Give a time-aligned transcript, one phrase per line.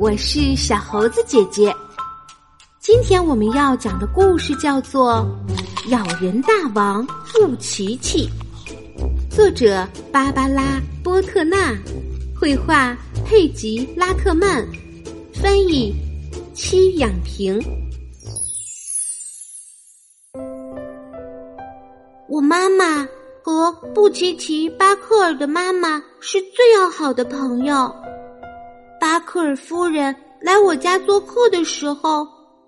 [0.00, 1.70] 我是小猴子姐姐。
[2.78, 5.26] 今天我们要讲的故事叫做
[5.90, 8.26] 《咬人大王布奇奇》，
[9.36, 10.62] 作者芭芭拉·
[11.04, 11.76] 波特纳，
[12.34, 14.66] 绘画佩吉·拉特曼，
[15.34, 15.94] 翻译
[16.54, 17.60] 戚养平。
[22.26, 23.06] 我妈妈
[23.44, 27.94] 和布奇奇巴克尔的妈妈是最要好的朋友。
[29.30, 32.26] 巴克尔夫人来我家做客的时候，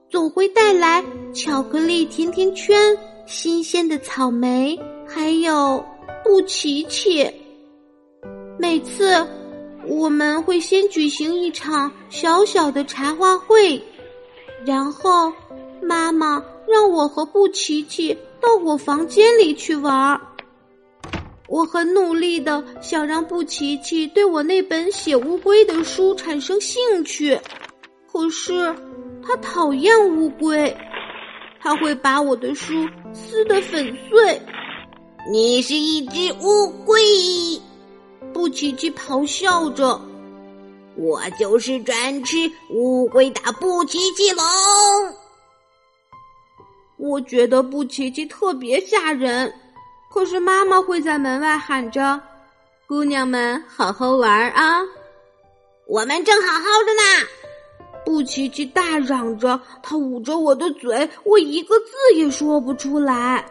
[0.08, 1.04] 总会带来
[1.34, 5.84] 巧克力甜甜圈、新鲜的草莓，还有
[6.22, 7.28] 布奇奇。
[8.60, 9.26] 每次
[9.88, 13.82] 我们会先举行一场小小的茶话会，
[14.64, 15.32] 然后
[15.82, 20.20] 妈妈让我和布奇奇到我房间里去玩儿。
[21.52, 27.38] 我很努力的想让布奇奇对我那本写乌龟的书产生兴趣，
[28.10, 28.74] 可是
[29.22, 30.74] 他讨厌乌龟，
[31.60, 34.40] 他会把我的书撕得粉碎。
[35.30, 36.98] 你是一只乌龟，
[38.32, 40.00] 布奇奇咆哮着。
[40.96, 44.42] 我就是专吃乌龟的布奇奇龙。
[46.96, 49.52] 我觉得布奇奇特别吓人。
[50.12, 52.20] 可是妈妈会在门外喊着
[52.86, 54.82] ：“姑娘们，好好玩啊！
[55.86, 57.28] 我们正好好着呢。”
[58.04, 63.42] 布奇奇大嚷着，他捂着我的嘴，我一个字也说不出来。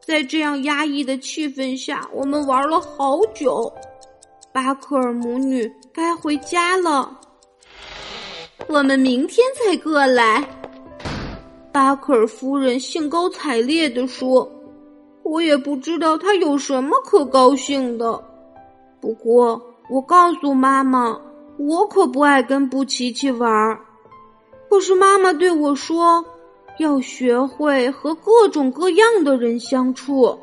[0.00, 3.70] 在这样压抑的气氛下，我们玩了好久。
[4.50, 7.14] 巴克尔母女该回家了，
[8.68, 10.48] 我们明天再过来。
[11.70, 14.50] 巴克尔夫人兴高采烈地说。
[15.28, 18.24] 我也不知道他有什么可高兴的，
[18.98, 21.20] 不过我告诉妈妈，
[21.58, 23.78] 我可不爱跟布奇奇玩儿。
[24.70, 26.24] 可是妈妈对我说，
[26.78, 30.38] 要学会和各种各样的人相处。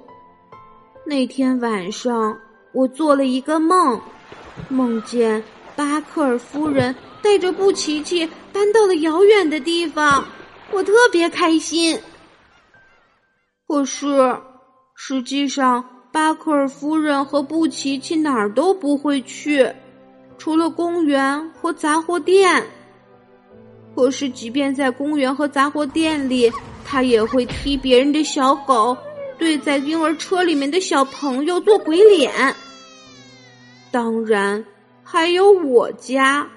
[1.03, 2.37] 那天晚上，
[2.71, 3.99] 我做了一个梦，
[4.69, 5.43] 梦见
[5.75, 10.23] 巴克尔夫人带着布奇奇搬到了遥远的地方，
[10.71, 11.99] 我特别开心。
[13.67, 14.07] 可是。
[14.97, 19.69] 实际上，巴克尔夫人和布奇奇哪儿都不会去，
[20.37, 22.65] 除了公园和杂货店。
[23.93, 26.51] 可是，即便在公园和杂货店里，
[26.85, 28.97] 他也会踢别人的小狗，
[29.37, 32.55] 对在婴儿车里面的小朋友做鬼脸。
[33.91, 34.65] 当然，
[35.03, 36.47] 还有我家。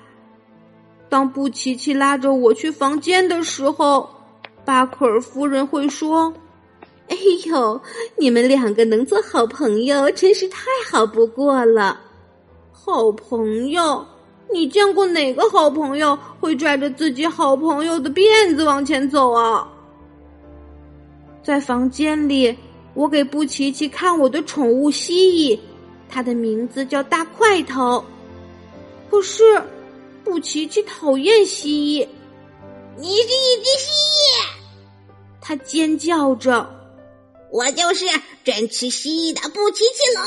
[1.09, 4.09] 当布奇奇拉着我去房间的时候，
[4.65, 6.33] 巴克尔夫人会说。
[7.09, 7.81] 哎呦，
[8.17, 12.01] 你们两个能做好朋友，真是太好不过了。
[12.73, 14.07] 好朋友，
[14.53, 19.67] 你见过哪个好朋友会拽着自己好朋友的辫子往前走啊？
[21.43, 22.57] 在房间里，
[22.95, 25.59] 我给布奇奇看我的宠物蜥蜴，
[26.09, 28.05] 它的名字叫大块头。
[29.11, 29.43] 可是，
[30.23, 32.07] 布奇奇讨厌蜥蜴。
[32.99, 34.47] 你是一只蜥蜴，
[35.41, 36.78] 他尖叫着。
[37.51, 38.05] 我就是
[38.45, 40.27] 专吃蜥蜴的布奇奇龙。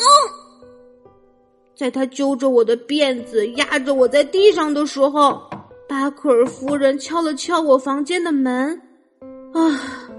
[1.75, 5.41] 在他揪着我的辫子，压着我在地上的时候，
[5.87, 8.81] 巴克尔夫人敲了敲我房间的门。
[9.53, 10.09] 啊，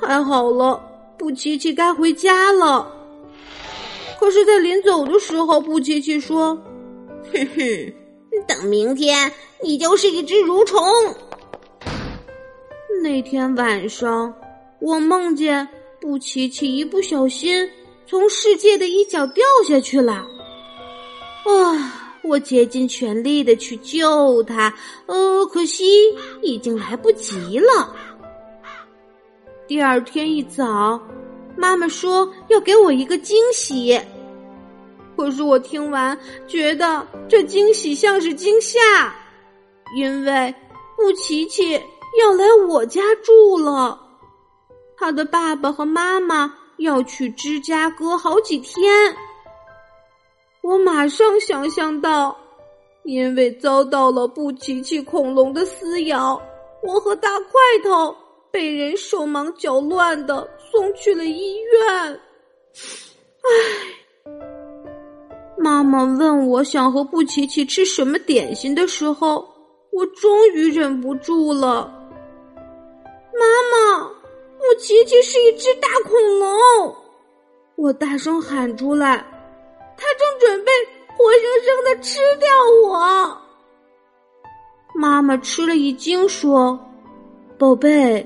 [0.00, 0.80] 太好了，
[1.18, 2.94] 布奇奇该回家了。
[4.20, 6.56] 可是，在临走的时候，布奇奇说
[7.32, 7.92] ：“哼哼，
[8.46, 9.32] 等明天，
[9.62, 10.80] 你就是一只蠕虫。”
[13.02, 14.34] 那天晚上，
[14.80, 15.68] 我梦见。
[16.08, 17.68] 布奇奇一不小心
[18.06, 20.26] 从世界的一角掉下去了，
[21.44, 22.16] 啊！
[22.22, 24.72] 我竭尽全力的去救他，
[25.04, 25.84] 呃，可惜
[26.40, 27.94] 已经来不及了。
[29.66, 30.98] 第二天一早，
[31.58, 34.00] 妈妈说要给我一个惊喜，
[35.14, 39.14] 可是我听完觉得这惊喜像是惊吓，
[39.94, 40.54] 因为
[40.96, 41.74] 布奇奇
[42.18, 44.07] 要来我家住了。
[44.98, 48.92] 他的爸爸和妈妈要去芝加哥好几天，
[50.60, 52.36] 我马上想象到，
[53.04, 56.40] 因为遭到了布奇奇恐龙的撕咬，
[56.82, 57.48] 我和大块
[57.84, 58.14] 头
[58.50, 62.20] 被人手忙脚乱的送去了医院。
[63.44, 64.30] 唉，
[65.58, 69.48] 妈妈问我想和布奇奇吃什么点心的时候，
[69.92, 71.97] 我终于忍不住了，
[74.78, 76.94] 布奇奇是一只大恐龙，
[77.74, 79.16] 我大声喊出来，
[79.96, 80.70] 它正准备
[81.16, 82.48] 活生生的吃掉
[82.84, 83.36] 我。
[84.94, 86.78] 妈妈吃了一惊，说
[87.58, 88.24] ：“宝贝，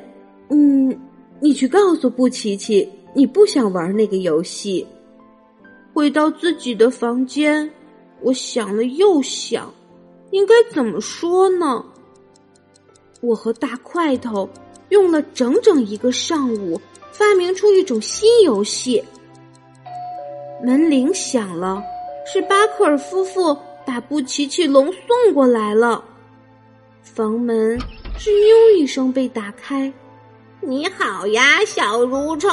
[0.51, 0.95] 嗯，
[1.41, 4.87] 你去告诉布奇奇，你不想玩那个游戏。”
[5.95, 7.73] 回到自己的房间，
[8.21, 9.73] 我想了又想，
[10.33, 11.83] 应该怎么说呢？
[13.23, 14.47] 我和大块头
[14.93, 16.79] 用了整整一个上午，
[17.13, 19.03] 发明出一种新游戏。
[20.63, 21.83] 门铃响了，
[22.31, 23.57] 是巴克尔夫妇
[23.87, 26.05] 把布奇奇龙送过来了。
[27.03, 27.79] 房门
[28.19, 29.91] 吱呦一声被打开
[30.61, 32.51] ，“你好呀，小蠕虫。”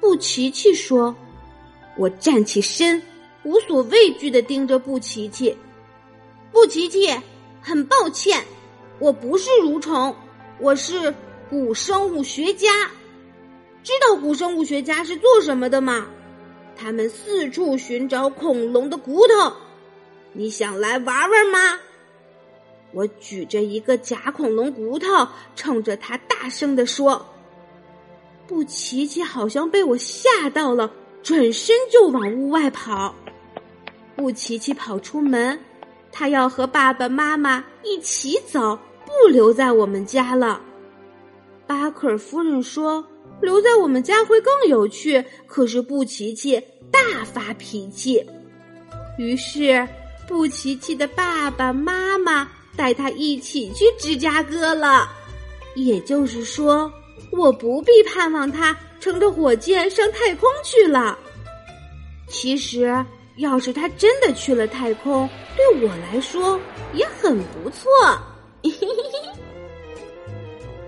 [0.00, 1.14] 布奇奇说。
[1.96, 3.00] 我站起身，
[3.44, 5.56] 无所畏惧的盯着布奇奇。
[6.52, 7.08] 布奇奇，
[7.62, 8.44] 很抱歉，
[8.98, 10.14] 我不是蠕虫，
[10.58, 11.14] 我是
[11.50, 12.68] 古生物学家。
[13.82, 16.06] 知道古生物学家是做什么的吗？
[16.74, 19.52] 他们四处寻找恐龙的骨头。
[20.32, 21.78] 你想来玩玩吗？
[22.92, 27.26] 我举着一个假恐龙骨头，冲着他大声的说。
[28.46, 30.90] 布奇奇好像被我吓到了。
[31.22, 33.12] 转身就往屋外跑，
[34.14, 35.58] 布奇奇跑出门，
[36.12, 40.60] 他要和爸爸妈妈一起走，不留在我们家了。
[41.66, 43.02] 巴克尔夫人说
[43.40, 48.24] ：“留在我们家会更有趣。”可是布奇奇大发脾气，
[49.18, 49.86] 于是
[50.28, 55.08] 布奇奇的爸爸妈妈带他一起去芝加哥了。
[55.74, 56.92] 也就是说，
[57.32, 58.76] 我不必盼望他。
[58.98, 61.16] 乘着火箭上太空去了。
[62.26, 62.92] 其实，
[63.36, 66.58] 要是他真的去了太空，对我来说
[66.92, 67.88] 也很不错。